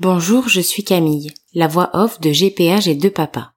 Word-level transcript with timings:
Bonjour, 0.00 0.48
je 0.48 0.60
suis 0.60 0.82
Camille, 0.82 1.32
la 1.52 1.68
voix 1.68 1.90
off 1.92 2.20
de 2.20 2.32
GPH 2.32 2.88
et 2.88 2.96
de 2.96 3.08
Papa. 3.08 3.54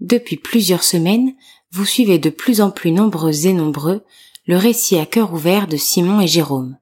Depuis 0.00 0.36
plusieurs 0.36 0.84
semaines, 0.84 1.34
vous 1.70 1.86
suivez 1.86 2.18
de 2.18 2.28
plus 2.28 2.60
en 2.60 2.70
plus 2.70 2.90
nombreux 2.90 3.46
et 3.46 3.54
nombreux 3.54 4.04
le 4.44 4.58
récit 4.58 4.98
à 4.98 5.06
cœur 5.06 5.32
ouvert 5.32 5.68
de 5.68 5.78
Simon 5.78 6.20
et 6.20 6.28
Jérôme. 6.28 6.76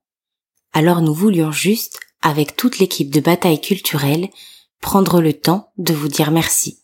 Alors 0.73 1.03
nous 1.03 1.15
voulions 1.15 1.53
juste, 1.53 2.01
avec 2.21 2.57
toute 2.57 2.81
l'équipe 2.81 3.11
de 3.11 3.21
Bataille 3.21 3.61
culturelle, 3.61 4.29
prendre 4.81 5.21
le 5.21 5.35
temps 5.35 5.71
de 5.79 5.95
vous 5.95 6.09
dire 6.09 6.33
merci. 6.33 6.81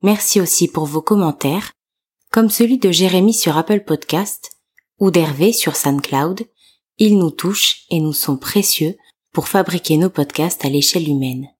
Merci 0.00 0.40
aussi 0.40 0.66
pour 0.66 0.86
vos 0.86 1.02
commentaires, 1.02 1.72
comme 2.30 2.48
celui 2.48 2.78
de 2.78 2.90
Jérémy 2.90 3.34
sur 3.34 3.58
Apple 3.58 3.84
Podcast 3.84 4.50
ou 4.98 5.10
d'Hervé 5.10 5.52
sur 5.52 5.76
SoundCloud. 5.76 6.46
Ils 6.96 7.18
nous 7.18 7.30
touchent 7.30 7.82
et 7.90 8.00
nous 8.00 8.14
sont 8.14 8.38
précieux 8.38 8.96
pour 9.34 9.48
fabriquer 9.48 9.98
nos 9.98 10.08
podcasts 10.08 10.64
à 10.64 10.70
l'échelle 10.70 11.08
humaine. 11.08 11.50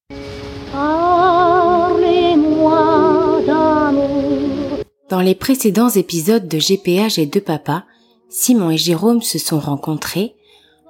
Dans 5.11 5.21
les 5.21 5.35
précédents 5.35 5.91
épisodes 5.91 6.49
de 6.49 6.59
GPH 6.59 7.19
et 7.19 7.27
de 7.27 7.41
Papa, 7.41 7.85
Simon 8.31 8.71
et 8.71 8.79
Jérôme 8.79 9.23
se 9.23 9.39
sont 9.39 9.61
rencontrés, 9.61 10.35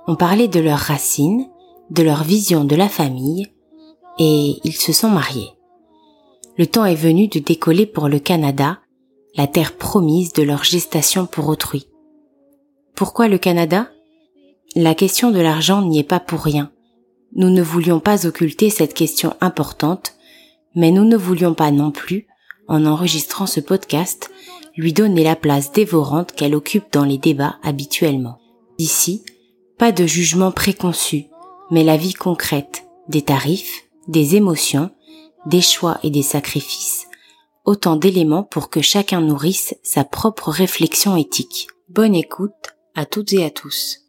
ont 0.07 0.15
parlé 0.15 0.47
de 0.47 0.61
leurs 0.61 0.79
racines, 0.79 1.49
de 1.91 2.03
leur 2.03 2.23
vision 2.23 2.65
de 2.65 2.77
la 2.77 2.89
famille, 2.89 3.49
et 4.19 4.61
ils 4.63 4.77
se 4.77 4.93
sont 4.93 5.11
mariés. 5.11 5.51
Le 6.57 6.67
temps 6.67 6.85
est 6.85 6.95
venu 6.95 7.29
de 7.29 7.41
décoller 7.41 7.87
pour 7.87 8.09
le 8.09 8.19
Canada, 8.19 8.79
la 9.37 9.47
terre 9.47 9.77
promise 9.77 10.33
de 10.33 10.43
leur 10.43 10.63
gestation 10.63 11.27
pour 11.27 11.49
autrui. 11.49 11.89
Pourquoi 12.95 13.27
le 13.27 13.39
Canada? 13.39 13.89
La 14.77 14.95
question 14.95 15.31
de 15.31 15.41
l'argent 15.41 15.83
n'y 15.83 15.99
est 15.99 16.05
pas 16.05 16.21
pour 16.21 16.41
rien. 16.41 16.71
Nous 17.37 17.51
ne 17.51 17.63
voulions 17.63 18.01
pas 18.01 18.27
occulter 18.27 18.71
cette 18.71 18.95
question 18.95 19.35
importante, 19.41 20.15
mais 20.75 20.91
nous 20.91 21.05
ne 21.05 21.17
voulions 21.17 21.55
pas 21.55 21.71
non 21.71 21.91
plus, 21.91 22.27
en 22.69 22.87
enregistrant 22.87 23.47
ce 23.47 23.61
podcast, 23.61 24.31
lui 24.77 24.93
donner 24.93 25.25
la 25.25 25.37
place 25.37 25.73
dévorante 25.73 26.33
qu'elle 26.33 26.55
occupe 26.55 26.93
dans 26.93 27.05
les 27.05 27.19
débats 27.19 27.57
habituellement. 27.63 28.39
Ici, 28.79 29.25
pas 29.79 29.93
de 29.93 30.07
jugement 30.07 30.53
préconçu, 30.53 31.27
mais 31.71 31.85
la 31.85 31.97
vie 31.97 32.15
concrète, 32.15 32.85
des 33.09 33.23
tarifs, 33.23 33.85
des 34.09 34.37
émotions, 34.37 34.91
des 35.47 35.61
choix 35.61 35.99
et 36.03 36.11
des 36.11 36.23
sacrifices, 36.23 37.07
autant 37.65 37.97
d'éléments 37.97 38.45
pour 38.45 38.71
que 38.71 38.81
chacun 38.81 39.21
nourrisse 39.21 39.75
sa 39.83 40.05
propre 40.05 40.51
réflexion 40.51 41.17
éthique. 41.17 41.69
Bonne 41.89 42.15
écoute 42.15 42.77
à 42.95 43.07
toutes 43.07 43.33
et 43.33 43.45
à 43.45 43.51
tous. 43.51 44.01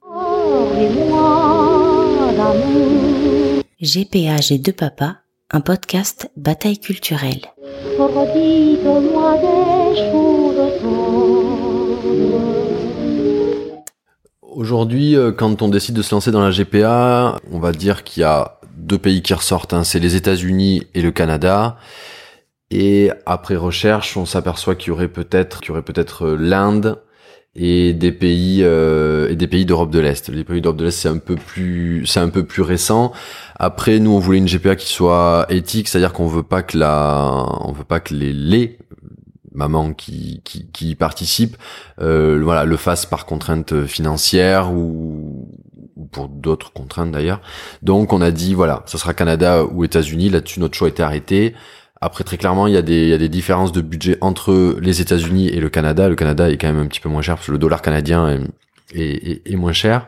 Et 4.52 4.58
deux 4.58 4.73
papas, 4.73 5.16
un 5.52 5.61
podcast 5.61 6.30
bataille 6.36 6.80
culturelle. 6.80 7.41
Aujourd'hui, 14.41 15.16
euh, 15.16 15.31
quand 15.31 15.61
on 15.61 15.67
décide 15.69 15.95
de 15.95 16.02
se 16.02 16.16
lancer 16.16 16.31
dans 16.31 16.41
la 16.41 16.52
GPA, 16.52 17.39
on 17.52 17.59
va 17.59 17.72
dire 17.72 18.03
qu'il 18.03 18.22
y 18.22 18.23
a 18.23 18.59
deux 18.78 18.97
pays 18.97 19.22
qui 19.22 19.33
ressortent, 19.33 19.73
hein. 19.73 19.83
c'est 19.83 20.00
les 20.00 20.16
États-Unis 20.16 20.88
et 20.94 21.02
le 21.02 21.11
Canada. 21.11 21.78
Et 22.72 23.11
après 23.25 23.56
recherche, 23.56 24.17
on 24.17 24.25
s'aperçoit 24.25 24.75
qu'il 24.75 24.89
y 24.89 24.91
aurait 24.91 25.08
peut-être, 25.08 25.61
qu'il 25.61 25.69
y 25.69 25.72
aurait 25.72 25.83
peut-être 25.83 26.25
euh, 26.25 26.38
l'Inde 26.38 26.97
et 27.55 27.93
des 27.93 28.11
pays 28.11 28.61
euh, 28.63 29.29
et 29.29 29.35
des 29.35 29.47
pays 29.47 29.65
d'Europe 29.65 29.91
de 29.91 29.99
l'Est. 29.99 30.29
Les 30.29 30.43
pays 30.43 30.61
d'Europe 30.61 30.77
de 30.77 30.85
l'Est, 30.85 30.91
c'est 30.99 31.09
un 31.09 31.17
peu 31.17 31.35
plus, 31.35 32.05
c'est 32.05 32.19
un 32.19 32.29
peu 32.29 32.43
plus 32.45 32.61
récent. 32.61 33.13
Après, 33.55 33.99
nous, 33.99 34.11
on 34.11 34.19
voulait 34.19 34.39
une 34.39 34.47
GPA 34.47 34.75
qui 34.75 34.91
soit 34.91 35.45
éthique, 35.49 35.87
c'est-à-dire 35.87 36.13
qu'on 36.13 36.27
veut 36.27 36.43
pas 36.43 36.63
que 36.63 36.77
la, 36.77 37.45
on 37.61 37.71
veut 37.71 37.85
pas 37.85 37.99
que 37.99 38.13
les 38.13 38.33
les 38.33 38.77
mamans 39.53 39.93
qui 39.93 40.41
qui, 40.43 40.67
qui 40.71 40.95
participent, 40.95 41.55
euh, 42.01 42.39
voilà, 42.43 42.65
le 42.65 42.77
fassent 42.77 43.05
par 43.05 43.25
contrainte 43.25 43.85
financière 43.85 44.73
ou 44.73 45.47
ou 45.95 46.05
pour 46.05 46.27
d'autres 46.27 46.73
contraintes 46.73 47.11
d'ailleurs. 47.11 47.41
Donc 47.81 48.11
on 48.11 48.21
a 48.21 48.31
dit 48.31 48.53
voilà, 48.53 48.83
ça 48.85 48.97
sera 48.97 49.13
Canada 49.13 49.63
ou 49.63 49.83
États-Unis. 49.85 50.29
Là-dessus 50.29 50.59
notre 50.59 50.75
choix 50.75 50.89
était 50.89 51.03
arrêté. 51.03 51.55
Après 52.01 52.23
très 52.23 52.38
clairement 52.38 52.67
il 52.67 52.73
y 52.73 52.78
a 52.78 52.81
des 52.81 53.03
il 53.03 53.09
y 53.09 53.13
a 53.13 53.17
des 53.17 53.29
différences 53.29 53.72
de 53.72 53.81
budget 53.81 54.17
entre 54.22 54.78
les 54.81 55.01
États-Unis 55.01 55.47
et 55.50 55.59
le 55.59 55.69
Canada. 55.69 56.09
Le 56.09 56.16
Canada 56.16 56.50
est 56.50 56.57
quand 56.57 56.67
même 56.67 56.79
un 56.79 56.88
petit 56.88 57.00
peu 57.00 57.09
moins 57.09 57.22
cher 57.22 57.35
parce 57.35 57.47
que 57.47 57.51
le 57.51 57.57
dollar 57.57 57.81
canadien 57.81 58.39
est, 58.94 59.01
est, 59.01 59.51
est 59.51 59.56
moins 59.56 59.73
cher. 59.73 60.07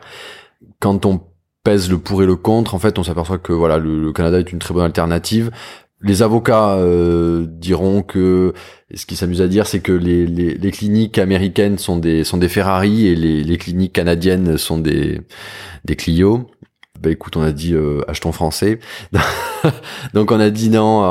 Quand 0.80 1.06
on 1.06 1.20
pèse 1.64 1.90
le 1.90 1.98
pour 1.98 2.22
et 2.22 2.26
le 2.26 2.36
contre, 2.36 2.74
en 2.74 2.78
fait 2.78 2.98
on 2.98 3.02
s'aperçoit 3.02 3.38
que 3.38 3.52
voilà 3.52 3.78
le, 3.78 4.00
le 4.00 4.12
Canada 4.12 4.38
est 4.38 4.52
une 4.52 4.58
très 4.58 4.74
bonne 4.74 4.84
alternative 4.84 5.50
les 6.00 6.22
avocats 6.22 6.76
euh, 6.76 7.46
diront 7.48 8.02
que 8.02 8.52
ce 8.94 9.04
qui 9.04 9.16
s'amuse 9.16 9.42
à 9.42 9.48
dire, 9.48 9.66
c'est 9.66 9.80
que 9.80 9.92
les, 9.92 10.26
les, 10.26 10.54
les, 10.54 10.70
cliniques 10.70 11.18
américaines 11.18 11.78
sont 11.78 11.98
des 11.98 12.24
sont 12.24 12.38
des 12.38 12.48
Ferrari 12.48 13.06
et 13.06 13.16
les, 13.16 13.42
les 13.42 13.58
cliniques 13.58 13.92
canadiennes 13.92 14.58
sont 14.58 14.78
des 14.78 15.20
des 15.84 15.96
Clio. 15.96 16.50
Bah 17.00 17.10
écoute, 17.10 17.36
on 17.36 17.42
a 17.42 17.52
dit 17.52 17.74
euh, 17.74 18.00
achetons 18.08 18.32
français. 18.32 18.80
Donc 20.14 20.32
on 20.32 20.40
a 20.40 20.50
dit 20.50 20.68
non, 20.68 21.02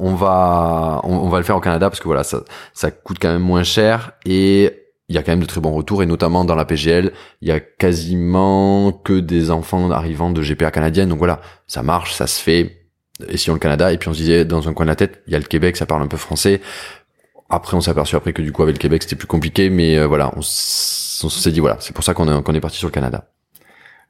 on, 0.00 0.14
va 0.14 1.00
on, 1.04 1.28
va 1.28 1.38
le 1.38 1.44
faire 1.44 1.56
au 1.56 1.60
Canada 1.60 1.90
parce 1.90 2.00
que 2.00 2.08
voilà, 2.08 2.24
ça 2.24 2.44
ça 2.72 2.90
coûte 2.90 3.18
quand 3.20 3.30
même 3.30 3.42
moins 3.42 3.62
cher 3.62 4.12
et 4.24 4.72
il 5.08 5.14
y 5.14 5.18
a 5.18 5.22
quand 5.22 5.32
même 5.32 5.40
de 5.40 5.46
très 5.46 5.60
bons 5.60 5.74
retours 5.74 6.02
et 6.02 6.06
notamment 6.06 6.46
dans 6.46 6.54
la 6.54 6.64
PGL, 6.64 7.12
il 7.42 7.48
y 7.48 7.52
a 7.52 7.60
quasiment 7.60 8.92
que 8.92 9.20
des 9.20 9.50
enfants 9.50 9.90
arrivant 9.90 10.30
de 10.30 10.40
GPA 10.42 10.70
canadienne. 10.70 11.10
Donc 11.10 11.18
voilà, 11.18 11.40
ça 11.66 11.82
marche, 11.82 12.14
ça 12.14 12.26
se 12.26 12.40
fait 12.40 12.84
et 13.28 13.36
si 13.36 13.50
on 13.50 13.54
le 13.54 13.60
Canada, 13.60 13.92
et 13.92 13.98
puis 13.98 14.08
on 14.08 14.12
se 14.12 14.18
disait 14.18 14.44
dans 14.44 14.68
un 14.68 14.72
coin 14.72 14.86
de 14.86 14.90
la 14.90 14.96
tête, 14.96 15.22
il 15.26 15.32
y 15.32 15.36
a 15.36 15.38
le 15.38 15.44
Québec, 15.44 15.76
ça 15.76 15.86
parle 15.86 16.02
un 16.02 16.08
peu 16.08 16.16
français. 16.16 16.60
Après, 17.50 17.76
on 17.76 17.80
s'est 17.80 17.90
aperçu 17.90 18.16
après 18.16 18.32
que 18.32 18.42
du 18.42 18.50
coup 18.50 18.62
avec 18.62 18.76
le 18.76 18.80
Québec 18.80 19.02
c'était 19.02 19.16
plus 19.16 19.28
compliqué, 19.28 19.70
mais 19.70 19.98
euh, 19.98 20.06
voilà, 20.06 20.32
on 20.36 20.42
s'est 20.42 21.52
dit 21.52 21.60
voilà, 21.60 21.76
c'est 21.80 21.94
pour 21.94 22.02
ça 22.02 22.14
qu'on 22.14 22.42
qu'on 22.42 22.54
est 22.54 22.60
parti 22.60 22.78
sur 22.78 22.88
le 22.88 22.92
Canada. 22.92 23.33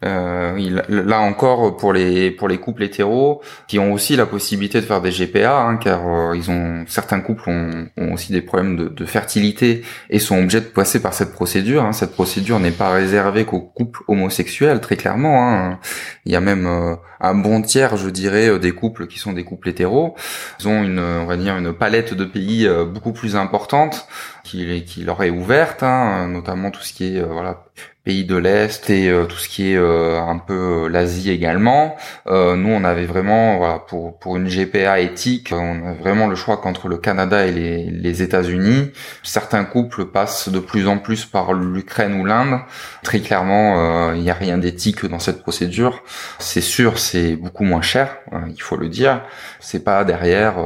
Euh, 0.05 0.83
là 0.89 1.21
encore 1.21 1.77
pour 1.77 1.93
les 1.93 2.31
pour 2.31 2.47
les 2.49 2.59
couples 2.59 2.83
hétéros 2.83 3.41
qui 3.69 3.79
ont 3.79 3.93
aussi 3.93 4.17
la 4.17 4.27
possibilité 4.27 4.81
de 4.81 4.87
faire 4.87 5.01
des 5.01 5.11
GPA, 5.11 5.63
hein, 5.63 5.77
car 5.77 6.01
euh, 6.07 6.37
ils 6.37 6.51
ont 6.51 6.85
certains 6.87 7.21
couples 7.21 7.49
ont, 7.49 7.87
ont 7.97 8.13
aussi 8.13 8.33
des 8.33 8.43
problèmes 8.43 8.77
de, 8.77 8.89
de, 8.89 9.05
fertilité 9.07 9.83
et 10.11 10.19
sont 10.19 10.39
obligés 10.39 10.61
de 10.61 10.67
passer 10.67 11.01
par 11.01 11.15
cette 11.15 11.33
procédure. 11.33 11.85
Hein. 11.85 11.93
Cette 11.93 12.13
procédure 12.13 12.61
n'est 12.61 12.71
pas 12.71 12.91
réservée 12.91 13.45
qu'aux 13.47 13.61
couples 13.61 14.03
homosexuels, 14.07 14.81
très 14.81 14.97
clairement. 14.97 15.49
Hein. 15.49 15.79
Il 16.27 16.33
y 16.33 16.37
a 16.37 16.41
même 16.41 16.67
euh, 16.67 16.97
un 17.21 17.35
bon 17.35 17.63
tiers, 17.63 17.97
je 17.97 18.11
dirais, 18.11 18.49
euh, 18.49 18.59
des 18.59 18.73
couples 18.73 19.07
qui 19.07 19.19
sont 19.19 19.33
des 19.33 19.45
couples 19.45 19.71
hétéros. 19.71 20.17
Ils 20.61 20.69
ont 20.69 20.83
une, 20.83 20.99
on 20.99 21.25
va 21.25 21.37
dire, 21.37 21.57
une 21.57 21.73
palette 21.73 22.13
de 22.13 22.25
pays 22.25 22.69
beaucoup 22.93 23.13
plus 23.13 23.37
importante 23.37 24.07
qui, 24.44 24.84
qui 24.84 25.03
leur 25.03 25.22
est 25.22 25.31
ouverte, 25.31 25.82
hein, 25.82 26.28
notamment 26.28 26.71
tout 26.71 26.82
ce 26.82 26.93
qui 26.93 27.16
est 27.16 27.22
voilà 27.22 27.65
pays 28.05 28.25
de 28.25 28.37
l'Est 28.37 28.91
et 28.91 29.09
euh, 29.09 29.25
tout 29.25 29.37
ce 29.37 29.49
qui 29.49 29.72
est 29.72 29.77
euh, 29.77 30.21
un 30.21 30.37
peu 30.37 30.84
euh, 30.84 30.88
l'Asie 30.88 31.31
également. 31.31 31.97
nous, 32.27 32.69
on 32.69 32.84
avait 32.84 33.06
vraiment, 33.06 33.56
voilà, 33.56 33.78
pour, 33.78 34.19
pour 34.19 34.37
une 34.37 34.47
GPA 34.47 35.00
éthique, 35.00 35.53
on 35.53 35.87
a 35.87 35.94
vraiment 35.94 36.27
le 36.27 36.34
choix 36.34 36.59
qu'entre 36.59 36.88
le 36.88 36.99
Canada 36.99 37.47
et 37.47 37.53
les, 37.53 37.91
les 37.91 38.22
États-Unis. 38.22 38.93
Certains 39.22 39.65
couples 39.65 40.05
passent 40.05 40.49
de 40.50 40.59
plus 40.59 40.87
en 40.87 40.99
plus 40.99 41.25
par 41.25 41.55
l'Ukraine 41.55 42.21
ou 42.21 42.25
l'Inde. 42.25 42.61
Très 43.03 43.21
clairement, 43.21 44.12
il 44.12 44.21
n'y 44.21 44.31
a 44.31 44.34
rien 44.34 44.59
d'éthique 44.59 45.06
dans 45.06 45.19
cette 45.19 45.43
procédure. 45.43 46.03
C'est 46.38 46.61
sûr, 46.61 46.99
c'est 46.99 47.37
beaucoup 47.37 47.65
moins 47.65 47.82
cher, 47.82 48.19
il 48.49 48.61
faut 48.61 48.76
le 48.76 48.88
dire. 48.88 49.22
C'est 49.61 49.84
pas 49.84 50.05
derrière 50.05 50.56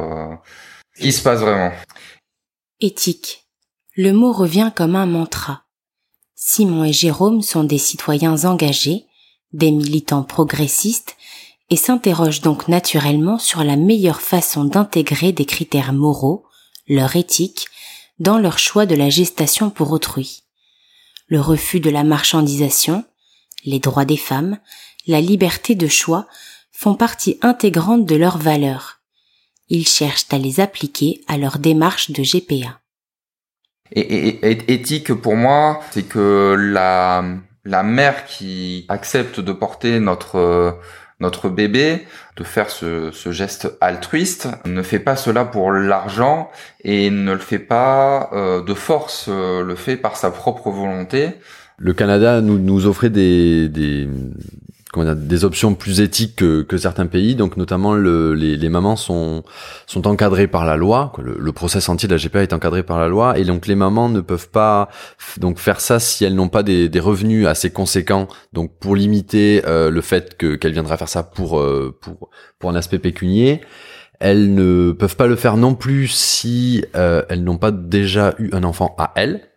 qui 0.99 1.13
se 1.13 1.23
passe 1.23 1.41
vraiment. 1.41 1.73
Éthique. 2.81 3.48
Le 4.01 4.13
mot 4.13 4.33
revient 4.33 4.71
comme 4.77 4.95
un 4.95 5.07
mantra 5.07 5.65
Simon 6.37 6.85
et 6.85 6.93
Jérôme 6.93 7.43
sont 7.43 7.65
des 7.65 7.79
citoyens 7.79 8.45
engagés, 8.45 9.07
des 9.53 9.73
militants 9.73 10.23
progressistes, 10.23 11.17
et 11.69 11.75
s'interrogent 11.75 12.41
donc 12.41 12.69
naturellement 12.69 13.41
sur 13.41 13.65
la 13.65 13.75
meilleure 13.75 14.21
façon 14.21 14.63
d'intégrer 14.63 15.33
des 15.33 15.47
critères 15.47 15.93
moraux, 15.93 16.47
leur 16.87 17.17
éthique, 17.17 17.67
dans 18.21 18.39
leur 18.39 18.61
choix 18.61 18.87
de 18.87 18.95
la 18.95 19.11
gestation 19.11 19.69
pour 19.69 19.91
autrui. 19.91 20.45
Le 21.27 21.41
refus 21.41 21.81
de 21.81 21.91
la 21.91 22.05
marchandisation, 22.05 23.05
les 23.65 23.81
droits 23.81 24.05
des 24.05 24.17
femmes, 24.17 24.61
la 25.09 25.21
liberté 25.21 25.75
de 25.75 25.89
choix 25.89 26.29
font 26.71 26.95
partie 26.95 27.37
intégrante 27.43 28.07
de 28.07 28.15
leurs 28.15 28.39
valeurs. 28.39 29.01
Ils 29.69 29.89
cherchent 29.89 30.27
à 30.31 30.39
les 30.39 30.61
appliquer 30.61 31.25
à 31.27 31.37
leur 31.37 31.59
démarche 31.59 32.13
de 32.13 32.23
GPA. 32.23 32.81
Et, 33.93 34.73
éthique 34.73 35.15
pour 35.15 35.37
moi, 35.37 35.81
c'est 35.91 36.09
que 36.09 36.57
la 36.59 37.25
la 37.65 37.83
mère 37.83 38.25
qui 38.25 38.87
accepte 38.89 39.41
de 39.41 39.53
porter 39.53 40.01
notre 40.01 40.79
notre 41.21 41.49
bébé, 41.49 42.07
de 42.37 42.45
faire 42.45 42.71
ce, 42.71 43.11
ce 43.11 43.33
geste 43.33 43.77
altruiste, 43.81 44.49
ne 44.67 44.83
fait 44.83 45.01
pas 45.01 45.17
cela 45.17 45.45
pour 45.45 45.73
l'argent 45.73 46.51
et 46.85 47.11
ne 47.11 47.33
le 47.33 47.39
fait 47.39 47.59
pas 47.59 48.31
euh, 48.33 48.63
de 48.63 48.75
force, 48.75 49.27
euh, 49.29 49.65
le 49.65 49.75
fait 49.75 49.97
par 49.97 50.17
sa 50.17 50.31
propre 50.31 50.71
volonté. 50.71 51.31
Le 51.77 51.93
Canada 51.93 52.41
nous, 52.41 52.59
nous 52.59 52.87
offrait 52.87 53.11
des, 53.11 53.69
des 53.69 54.09
des 54.97 55.45
options 55.45 55.75
plus 55.75 56.01
éthiques 56.01 56.37
que, 56.37 56.63
que, 56.63 56.77
certains 56.79 57.07
pays. 57.07 57.35
Donc 57.35 57.57
notamment 57.57 57.95
le, 57.95 58.35
les, 58.35 58.57
les, 58.57 58.69
mamans 58.69 58.97
sont 58.97 59.43
sont 59.87 60.07
encadrées 60.07 60.49
par 60.49 60.65
la 60.65 60.77
loi. 60.77 61.13
Le, 61.19 61.37
le, 61.39 61.53
process 61.53 61.89
entier 61.89 62.09
de 62.09 62.15
la 62.15 62.19
GPA 62.19 62.43
est 62.43 62.53
encadré 62.53 62.83
par 62.83 62.99
la 62.99 63.09
loi 63.09 63.39
et 63.39 63.45
donc 63.45 63.67
les 63.67 63.75
mamans 63.75 64.09
ne 64.09 64.21
peuvent 64.21 64.49
pas 64.49 64.89
donc 65.37 65.59
faire 65.59 65.81
ça 65.81 65.99
si 66.01 66.25
elles 66.25 66.35
n'ont 66.35 66.49
pas 66.49 66.63
des, 66.63 66.89
des, 66.89 67.01
revenus 67.01 67.47
assez 67.47 67.71
conséquents. 67.71 68.29
Donc 68.53 68.79
pour 68.79 68.97
limiter 68.97 69.63
euh, 69.67 69.91
le 69.91 70.01
fait 70.01 70.37
que 70.37 70.55
qu'elles 70.55 70.73
viendraient 70.73 70.97
faire 70.97 71.09
ça 71.09 71.23
pour 71.23 71.59
euh, 71.59 71.97
pour 72.01 72.31
pour 72.59 72.71
un 72.71 72.75
aspect 72.75 72.99
pécunier. 72.99 73.61
Elles 74.21 74.53
ne 74.53 74.91
peuvent 74.91 75.17
pas 75.17 75.29
le 75.29 75.37
faire 75.37 75.57
non 75.57 75.75
plus 75.75 76.09
si 76.09 76.85
euh, 76.97 77.23
elles 77.29 77.45
n'ont 77.45 77.59
pas 77.59 77.71
déjà 77.71 78.35
eu 78.39 78.51
un 78.53 78.65
enfant 78.65 78.97
à 78.99 79.13
elles. 79.15 79.48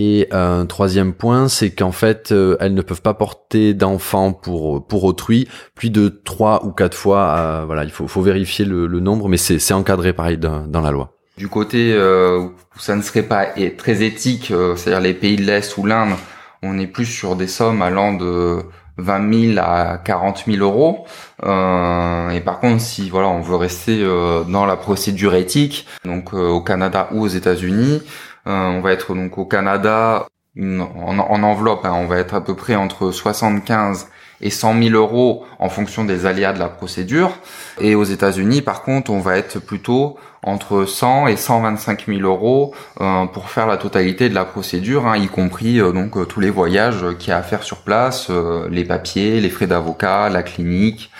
Et 0.00 0.28
un 0.30 0.64
troisième 0.64 1.12
point, 1.12 1.48
c'est 1.48 1.72
qu'en 1.72 1.90
fait, 1.90 2.30
euh, 2.30 2.56
elles 2.60 2.72
ne 2.72 2.82
peuvent 2.82 3.02
pas 3.02 3.14
porter 3.14 3.74
d'enfants 3.74 4.32
pour 4.32 4.86
pour 4.86 5.02
autrui 5.02 5.48
plus 5.74 5.90
de 5.90 6.08
trois 6.08 6.64
ou 6.64 6.70
quatre 6.70 6.96
fois. 6.96 7.34
Euh, 7.36 7.64
voilà, 7.66 7.82
il 7.82 7.90
faut, 7.90 8.06
faut 8.06 8.22
vérifier 8.22 8.64
le, 8.64 8.86
nombre, 9.00 9.28
mais 9.28 9.36
c'est 9.36 9.74
encadré 9.74 10.12
pareil 10.12 10.38
dans, 10.38 10.68
dans, 10.68 10.82
la 10.82 10.92
loi. 10.92 11.14
Du 11.36 11.48
côté 11.48 11.92
euh, 11.92 12.38
où 12.38 12.78
ça 12.78 12.94
ne 12.94 13.02
serait 13.02 13.24
pas 13.24 13.46
très 13.76 14.04
éthique, 14.04 14.52
c'est-à-dire 14.76 15.00
les 15.00 15.14
pays 15.14 15.34
de 15.34 15.42
l'Est 15.42 15.76
ou 15.78 15.84
l'Inde, 15.84 16.14
on 16.62 16.78
est 16.78 16.86
plus 16.86 17.06
sur 17.06 17.34
des 17.34 17.48
sommes 17.48 17.82
allant 17.82 18.12
de 18.12 18.60
20 18.98 19.54
000 19.54 19.58
à 19.60 19.98
40 19.98 20.44
000 20.46 20.58
euros. 20.58 21.06
et 21.42 22.40
par 22.40 22.60
contre, 22.60 22.80
si 22.80 23.10
voilà, 23.10 23.26
on 23.28 23.40
veut 23.40 23.56
rester 23.56 24.04
dans 24.48 24.64
la 24.64 24.76
procédure 24.76 25.34
éthique, 25.34 25.88
donc 26.04 26.34
au 26.34 26.60
Canada 26.60 27.08
ou 27.12 27.22
aux 27.22 27.28
États-Unis, 27.28 28.00
euh, 28.00 28.04
on 28.46 28.80
va 28.80 28.92
être 28.92 29.14
donc 29.14 29.36
au 29.38 29.44
Canada 29.44 30.26
en, 30.58 31.42
enveloppe, 31.42 31.84
hein, 31.84 31.92
on 31.94 32.06
va 32.06 32.18
être 32.18 32.34
à 32.34 32.40
peu 32.40 32.54
près 32.54 32.74
entre 32.74 33.10
75 33.10 34.08
et 34.40 34.50
100 34.50 34.82
000 34.82 34.94
euros 34.94 35.44
en 35.58 35.68
fonction 35.68 36.04
des 36.04 36.26
aléas 36.26 36.52
de 36.52 36.58
la 36.58 36.68
procédure. 36.68 37.32
Et 37.80 37.94
aux 37.94 38.04
États-Unis, 38.04 38.62
par 38.62 38.82
contre, 38.82 39.10
on 39.10 39.20
va 39.20 39.36
être 39.36 39.58
plutôt 39.58 40.16
entre 40.42 40.84
100 40.84 41.26
et 41.28 41.36
125 41.36 42.06
000 42.06 42.20
euros 42.20 42.74
euh, 43.00 43.26
pour 43.26 43.50
faire 43.50 43.66
la 43.66 43.76
totalité 43.76 44.28
de 44.28 44.34
la 44.34 44.44
procédure, 44.44 45.06
hein, 45.06 45.16
y 45.16 45.26
compris 45.28 45.80
euh, 45.80 45.92
donc 45.92 46.28
tous 46.28 46.40
les 46.40 46.50
voyages 46.50 47.04
qu'il 47.18 47.30
y 47.30 47.32
a 47.32 47.38
à 47.38 47.42
faire 47.42 47.62
sur 47.62 47.78
place, 47.78 48.30
les 48.70 48.84
papiers, 48.84 49.40
les 49.40 49.50
frais 49.50 49.66
d'avocat, 49.66 50.28
la 50.28 50.42
clinique, 50.42 51.10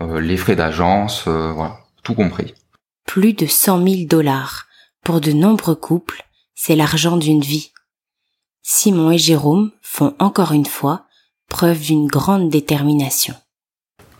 les 0.00 0.36
frais 0.36 0.54
d'agence, 0.54 1.26
voilà, 1.26 1.78
tout 2.04 2.14
compris. 2.14 2.54
Plus 3.04 3.32
de 3.32 3.46
100 3.46 3.84
000 3.84 3.96
dollars 4.08 4.66
pour 5.02 5.20
de 5.20 5.32
nombreux 5.32 5.74
couples 5.74 6.27
c'est 6.60 6.74
l'argent 6.74 7.16
d'une 7.16 7.40
vie. 7.40 7.70
Simon 8.62 9.12
et 9.12 9.18
Jérôme 9.18 9.70
font 9.80 10.16
encore 10.18 10.50
une 10.50 10.66
fois 10.66 11.06
preuve 11.48 11.80
d'une 11.80 12.08
grande 12.08 12.50
détermination. 12.50 13.36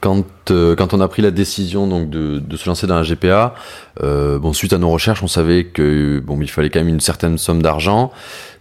Quand, 0.09 0.25
euh, 0.51 0.75
quand 0.75 0.95
on 0.95 1.03
a 1.03 1.09
pris 1.09 1.21
la 1.21 1.31
décision 1.31 1.87
donc 1.87 2.09
de, 2.09 2.57
se 2.57 2.67
lancer 2.67 2.87
dans 2.87 2.95
la 2.95 3.03
GPA, 3.03 3.55
euh, 4.03 4.39
bon 4.39 4.55
suite 4.55 4.73
à 4.73 4.79
nos 4.79 4.89
recherches, 4.89 5.23
on 5.23 5.29
savait 5.29 5.65
que 5.65 6.23
bon 6.25 6.41
il 6.41 6.49
fallait 6.49 6.71
quand 6.71 6.79
même 6.79 6.89
une 6.89 7.01
certaine 7.01 7.37
somme 7.37 7.61
d'argent. 7.61 8.11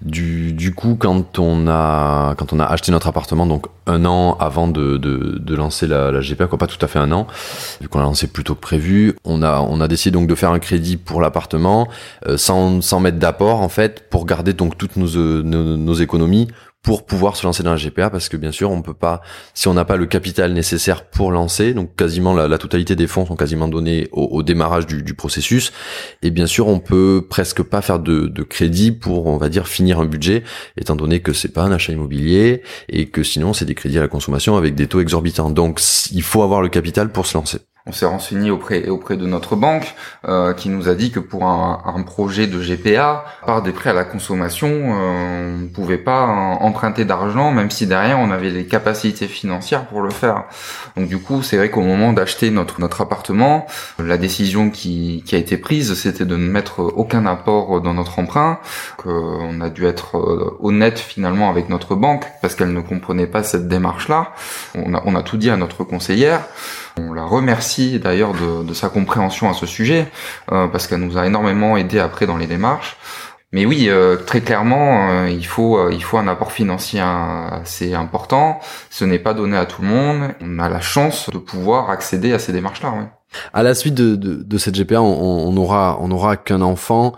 Du, 0.02 0.74
coup, 0.76 0.98
quand 1.00 1.40
on 1.40 1.70
a 1.70 2.36
quand 2.36 2.52
on 2.52 2.60
a 2.60 2.66
acheté 2.66 2.92
notre 2.92 3.08
appartement, 3.08 3.46
donc 3.46 3.68
un 3.86 4.04
an 4.04 4.36
avant 4.42 4.68
de, 4.68 4.98
de, 4.98 5.56
lancer 5.56 5.88
la, 5.88 6.12
la, 6.12 6.20
GPA, 6.20 6.48
quoi 6.48 6.58
pas 6.58 6.68
tout 6.68 6.84
à 6.84 6.88
fait 6.88 7.00
un 7.00 7.14
an, 7.14 7.28
vu 7.80 7.88
qu'on 7.88 8.00
a 8.00 8.04
lancé 8.04 8.28
plus 8.28 8.44
tôt 8.44 8.54
que 8.54 8.60
prévu, 8.60 9.16
on 9.24 9.42
a 9.42 9.62
on 9.62 9.80
a 9.80 9.88
décidé 9.88 10.12
donc 10.12 10.28
de 10.28 10.36
faire 10.36 10.52
un 10.52 10.60
crédit 10.60 10.98
pour 10.98 11.22
l'appartement 11.22 11.88
euh, 12.28 12.36
sans 12.36 12.82
sans 12.82 13.00
mettre 13.00 13.20
d'apport 13.20 13.62
en 13.62 13.70
fait 13.70 14.10
pour 14.10 14.26
garder 14.26 14.52
donc 14.52 14.78
toutes 14.78 14.98
nos, 14.98 15.08
nos 15.44 15.94
économies 15.94 16.50
pour 16.88 17.06
pouvoir 17.06 17.36
se 17.36 17.46
lancer 17.46 17.64
dans 17.64 17.72
la 17.72 17.78
GPA 17.78 18.10
parce 18.10 18.30
que 18.30 18.38
bien 18.38 18.54
sûr 18.54 18.72
on 18.72 18.82
peut 18.82 18.94
pas 18.94 19.22
si 19.54 19.68
on 19.68 19.74
n'a 19.74 19.84
pas 19.84 19.98
le 19.98 20.06
capital 20.06 20.54
nécessaire 20.54 21.04
pour 21.04 21.34
lancer 21.34 21.74
donc 21.74 21.98
quasiment 21.98 22.34
la, 22.34 22.58
totalité 22.58 22.96
des 22.96 23.08
fonds 23.08 23.26
sont 23.26 23.36
quasiment 23.36 23.68
donnés 23.68 24.08
au, 24.14 24.42
démarrage 24.42 24.88
du, 24.88 25.14
processus. 25.14 25.74
Et 26.22 26.32
bien 26.32 26.48
sûr 26.48 26.70
on 26.70 26.80
peut 26.80 27.26
presque 27.30 27.62
pas 27.62 27.82
faire 27.82 28.00
de, 28.00 28.28
de, 28.28 28.42
crédit 28.42 28.94
pour 28.94 29.28
on 29.28 29.36
va 29.36 29.50
dire 29.50 29.68
finir 29.68 30.00
un 30.00 30.06
budget 30.06 30.46
étant 30.78 30.96
donné 30.96 31.20
que 31.20 31.34
c'est 31.34 31.52
pas 31.52 31.64
un 31.64 31.74
achat 31.74 31.92
immobilier 31.92 32.62
et 32.88 33.08
que 33.10 33.22
sinon 33.22 33.52
c'est 33.52 33.66
des 33.66 33.76
crédits 33.76 33.98
à 33.98 34.02
la 34.02 34.08
consommation 34.08 34.56
avec 34.56 34.74
des 34.74 34.88
taux 34.88 35.02
exorbitants. 35.02 35.50
Donc 35.50 35.82
il 36.14 36.24
faut 36.24 36.42
avoir 36.42 36.62
le 36.62 36.70
capital 36.70 37.12
pour 37.12 37.26
se 37.26 37.38
lancer 37.38 37.58
on 37.88 37.92
s'est 37.92 38.06
renseigné 38.06 38.52
auprès 38.52 38.90
auprès 38.90 39.18
de 39.18 39.26
notre 39.26 39.56
banque 39.56 39.96
euh, 40.28 40.54
qui 40.54 40.70
nous 40.70 40.90
a 40.90 40.96
dit 40.96 41.12
que 41.12 41.20
pour 41.20 41.46
un, 41.46 41.82
un, 41.86 42.02
projet 42.04 42.48
de 42.48 42.60
GPA, 42.60 43.26
par 43.46 43.62
des 43.62 43.72
prêts 43.72 43.90
à 43.90 43.94
la 43.94 44.04
consommation, 44.04 44.70
euh, 44.70 45.64
on 45.64 45.68
pouvait 45.68 45.98
pas 45.98 46.26
emprunter 46.60 47.06
d'argent, 47.06 47.52
même 47.52 47.70
si 47.70 47.88
derrière 47.88 48.20
on 48.20 48.32
avait 48.32 48.50
les 48.50 48.66
capacités 48.66 49.28
financières 49.28 49.86
pour 49.86 50.02
le 50.02 50.10
faire. 50.10 50.44
Donc 50.96 51.08
du 51.08 51.18
coup, 51.18 51.42
c'est 51.42 51.58
vrai 51.58 51.70
qu'au 51.70 51.82
moment 51.82 52.14
d'acheter 52.14 52.52
notre 52.52 52.80
notre 52.82 53.02
appartement, 53.02 53.66
la 54.00 54.18
décision 54.18 54.70
qui, 54.70 55.24
qui 55.26 55.36
a 55.36 55.38
été 55.38 55.58
prise, 55.58 55.94
c'était 55.96 56.26
de 56.26 56.36
ne 56.36 56.50
mettre 56.50 56.80
aucun 56.80 57.26
apport 57.26 57.82
dans 57.82 57.94
notre 57.94 58.20
emprunt. 58.20 58.60
On 59.06 59.62
a 59.62 59.70
dû 59.70 59.86
être 59.86 60.18
euh, 60.18 60.58
honnête 60.60 61.00
finalement 61.00 61.50
avec 61.50 61.70
notre 61.70 61.96
banque 61.96 62.26
parce 62.42 62.56
qu'elle 62.56 62.74
ne 62.74 62.82
comprenait 62.82 63.28
pas 63.28 63.44
cette 63.44 63.68
démarche-là. 63.68 64.34
On 64.76 64.94
a, 64.94 65.02
on 65.06 65.16
a 65.16 65.24
tout 65.24 65.38
dit 65.38 65.50
à 65.50 65.58
notre 65.58 65.84
conseillère. 65.84 66.42
On 66.98 67.14
la 67.14 67.26
remercie 67.26 68.00
d'ailleurs 68.00 68.34
de, 68.34 68.74
sa 68.74 68.90
compréhension 68.90 69.50
à 69.50 69.54
ce 69.54 69.66
sujet, 69.66 70.08
euh, 70.52 70.68
parce 70.68 70.88
qu'elle 70.88 71.00
nous 71.00 71.18
a 71.18 71.26
énormément 71.26 71.78
aidé 71.78 72.00
après 72.00 72.26
dans 72.26 72.38
les 72.38 72.48
démarches. 72.48 72.98
Mais 73.54 73.66
oui, 73.66 73.88
euh, 73.88 74.18
très 74.18 74.42
clairement, 74.42 75.10
euh, 75.10 75.30
il 75.30 75.46
faut 75.46 75.90
il 75.90 76.04
faut 76.04 76.18
un 76.18 76.28
apport 76.28 76.52
financier 76.52 77.00
assez 77.00 77.94
important. 77.94 78.60
Ce 78.90 79.06
n'est 79.06 79.20
pas 79.20 79.34
donné 79.34 79.56
à 79.56 79.66
tout 79.66 79.82
le 79.82 79.88
monde. 79.88 80.32
On 80.42 80.60
a 80.60 80.70
la 80.70 80.82
chance 80.82 81.30
de 81.30 81.38
pouvoir 81.38 81.90
accéder 81.90 82.34
à 82.34 82.40
ces 82.40 82.52
démarches-là. 82.52 82.94
Oui. 82.98 83.06
À 83.54 83.64
la 83.64 83.74
suite 83.74 83.94
de, 83.94 84.16
de, 84.16 84.58
cette 84.58 84.76
GPA, 84.76 85.02
on, 85.02 85.48
on, 85.48 85.58
aura 85.58 85.98
on 86.02 86.12
aura 86.12 86.36
qu'un 86.36 86.62
enfant. 86.62 87.14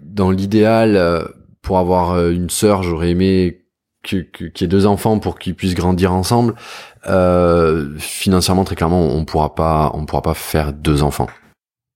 Dans 0.00 0.30
l'idéal, 0.30 1.26
pour 1.62 1.78
avoir 1.78 2.28
une 2.28 2.50
sœur, 2.50 2.82
j'aurais 2.82 3.10
aimé 3.10 3.62
qu'il 4.02 4.26
y 4.42 4.64
ait 4.64 4.66
deux 4.66 4.86
enfants 4.86 5.18
pour 5.18 5.38
qu'ils 5.38 5.54
puissent 5.54 5.74
grandir 5.74 6.12
ensemble. 6.12 6.54
Euh, 7.06 7.98
financièrement, 7.98 8.64
très 8.64 8.76
clairement, 8.76 9.08
on 9.08 9.24
pourra 9.24 9.54
pas, 9.54 9.90
on 9.94 10.06
pourra 10.06 10.22
pas 10.22 10.34
faire 10.34 10.72
deux 10.72 11.02
enfants. 11.02 11.28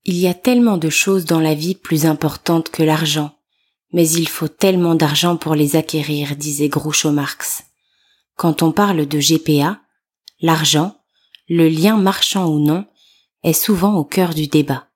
Il 0.03 0.15
y 0.15 0.27
a 0.27 0.33
tellement 0.33 0.77
de 0.77 0.89
choses 0.89 1.25
dans 1.25 1.39
la 1.39 1.53
vie 1.53 1.75
plus 1.75 2.05
importantes 2.05 2.69
que 2.69 2.83
l'argent, 2.83 3.31
mais 3.93 4.07
il 4.09 4.27
faut 4.27 4.47
tellement 4.47 4.95
d'argent 4.95 5.37
pour 5.37 5.55
les 5.55 5.75
acquérir, 5.75 6.35
disait 6.35 6.69
Groucho 6.69 7.11
Marx. 7.11 7.63
Quand 8.35 8.61
on 8.63 8.71
parle 8.71 9.05
de 9.05 9.19
GPA, 9.19 9.79
l'argent, 10.41 10.95
le 11.49 11.67
lien 11.67 11.97
marchand 11.97 12.47
ou 12.47 12.59
non, 12.59 12.85
est 13.43 13.53
souvent 13.53 13.95
au 13.95 14.03
cœur 14.03 14.33
du 14.33 14.47
débat. 14.47 14.87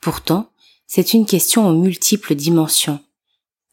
Pourtant, 0.00 0.50
c'est 0.86 1.12
une 1.12 1.26
question 1.26 1.68
aux 1.68 1.74
multiples 1.74 2.34
dimensions. 2.34 3.00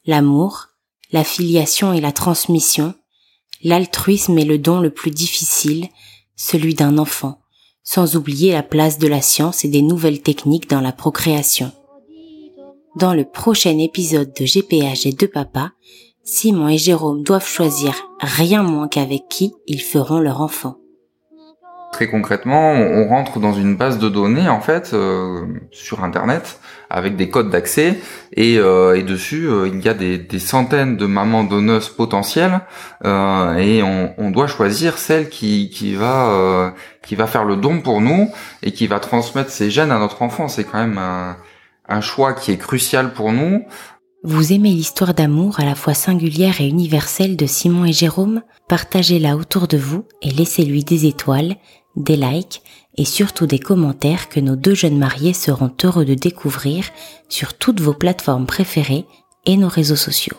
L'amour, 0.06 0.68
la 1.12 1.24
filiation 1.24 1.94
et 1.94 2.02
la 2.02 2.12
transmission, 2.12 2.94
l'altruisme 3.64 4.38
est 4.38 4.46
le 4.46 4.58
don 4.58 4.80
le 4.80 4.90
plus 4.90 5.12
difficile, 5.12 5.88
celui 6.36 6.74
d'un 6.74 6.98
enfant, 6.98 7.40
sans 7.84 8.16
oublier 8.16 8.52
la 8.52 8.64
place 8.64 9.00
de 9.00 9.08
la 9.08 9.22
science 9.22 9.66
et 9.66 9.70
des 9.70 9.82
nouvelles 9.82 10.22
techniques 10.22 10.70
dans 10.70 10.82
la 10.82 10.92
procréation. 10.92 11.72
Dans 12.96 13.14
le 13.14 13.26
prochain 13.26 13.78
épisode 13.78 14.34
de 14.34 14.46
GPH 14.46 15.06
et 15.06 15.14
de 15.14 15.26
Papa, 15.28 15.72
Simon 16.24 16.68
et 16.68 16.78
Jérôme 16.78 17.24
doivent 17.24 17.48
choisir 17.48 17.94
rien 18.20 18.64
moins 18.64 18.88
qu'avec 18.88 19.30
qui 19.30 19.54
ils 19.68 19.82
feront 19.82 20.20
leur 20.20 20.42
enfant. 20.42 20.78
Très 21.92 22.08
concrètement, 22.08 22.74
on 22.74 23.08
rentre 23.08 23.40
dans 23.40 23.54
une 23.54 23.76
base 23.76 23.98
de 23.98 24.10
données 24.10 24.50
en 24.50 24.60
fait 24.60 24.92
euh, 24.94 25.46
sur 25.72 26.04
Internet 26.04 26.60
avec 26.90 27.16
des 27.16 27.30
codes 27.30 27.50
d'accès 27.50 27.98
et, 28.34 28.58
euh, 28.60 28.96
et, 28.96 29.04
dessus 29.04 29.48
euh, 29.48 29.68
il 29.68 29.84
y 29.84 29.90
a 29.90 29.94
des, 29.94 30.40
centaines 30.40 30.96
de 30.96 31.06
mamans 31.06 31.44
donneuses 31.44 31.90
potentielles 31.90 32.60
et 33.04 33.82
on, 33.84 34.14
on, 34.18 34.32
doit 34.32 34.48
choisir 34.48 34.98
celle 34.98 35.30
qui, 35.30 35.70
qui 35.70 35.96
va 35.96 36.74
qui 37.02 37.16
va 37.16 37.26
faire 37.26 37.46
le 37.46 37.56
don 37.56 37.82
pour 37.82 38.02
nous 38.02 38.30
et 38.64 38.72
qui 38.74 38.86
va 38.88 39.00
transmettre 39.00 39.50
ses 39.50 39.72
gènes 39.72 39.92
à 39.92 39.98
notre 39.98 40.22
enfant. 40.22 40.50
C'est 40.50 40.66
quand 40.66 40.80
même 40.80 41.00
un 41.90 42.02
choix 42.02 42.34
qui 42.34 42.52
est 42.52 42.58
crucial 42.58 43.14
pour 43.14 43.32
nous. 43.32 43.66
Vous 44.30 44.52
aimez 44.52 44.72
l'histoire 44.72 45.14
d'amour 45.14 45.62
à 45.62 45.64
la 45.64 45.74
fois 45.74 45.94
singulière 45.94 46.60
et 46.60 46.68
universelle 46.68 47.38
de 47.38 47.46
Simon 47.46 47.86
et 47.86 47.94
Jérôme? 47.94 48.42
Partagez-la 48.68 49.38
autour 49.38 49.70
de 49.70 49.78
vous 49.78 50.04
et 50.22 50.32
laissez-lui 50.32 50.84
des 50.84 51.06
étoiles, 51.06 51.56
des 51.96 52.18
likes 52.18 52.62
et 52.98 53.06
surtout 53.06 53.48
des 53.48 53.58
commentaires 53.58 54.28
que 54.28 54.42
nos 54.42 54.58
deux 54.58 54.76
jeunes 54.76 54.98
mariés 54.98 55.32
seront 55.32 55.72
heureux 55.82 56.04
de 56.04 56.14
découvrir 56.14 56.90
sur 57.30 57.54
toutes 57.54 57.80
vos 57.80 57.94
plateformes 57.94 58.48
préférées 58.48 59.06
et 59.46 59.56
nos 59.56 59.70
réseaux 59.70 59.96
sociaux. 59.96 60.36